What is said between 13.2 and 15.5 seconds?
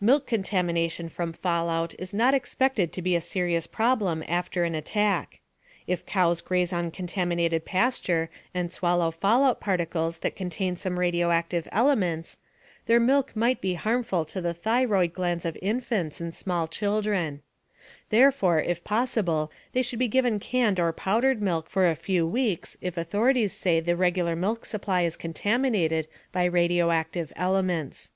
might be harmful to the thyroid glands